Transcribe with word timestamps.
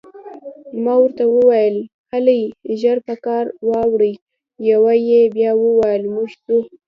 ما 0.83 0.93
ورته 1.03 1.23
وویل: 1.29 1.77
هلئ، 2.11 2.41
ژر 2.81 2.97
په 3.07 3.15
کار 3.25 3.45
واوړئ، 3.69 4.13
یوه 4.69 4.93
یې 5.09 5.21
بیا 5.35 5.51
وویل: 5.63 6.03
موږ 6.13 6.29
ځو. 6.45 6.57